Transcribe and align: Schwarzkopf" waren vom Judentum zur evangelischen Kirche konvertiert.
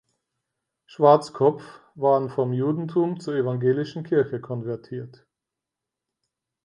Schwarzkopf" 0.87 1.61
waren 1.93 2.31
vom 2.31 2.53
Judentum 2.53 3.19
zur 3.19 3.35
evangelischen 3.35 4.03
Kirche 4.03 4.41
konvertiert. 4.41 5.27